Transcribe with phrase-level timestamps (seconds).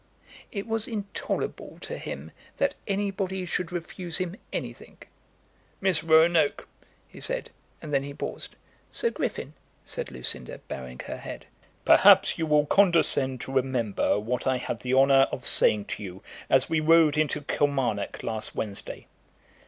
[0.51, 4.97] It was intolerable to him that anybody should refuse him anything.
[5.79, 6.67] "Miss Roanoke,"
[7.07, 7.51] he said;
[7.83, 8.55] and then he paused.
[8.91, 9.53] "Sir Griffin,"
[9.85, 11.45] said Lucinda, bowing her head.
[11.85, 16.23] "Perhaps you will condescend to remember what I had the honour of saying to you
[16.49, 19.05] as we rode into Kilmarnock last Wednesday."